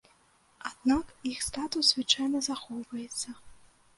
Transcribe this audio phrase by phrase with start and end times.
[0.69, 3.29] Аднак іх статус звычайна захоўваецца.